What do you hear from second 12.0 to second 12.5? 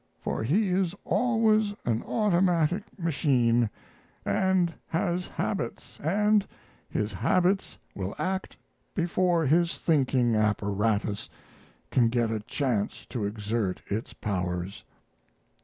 get a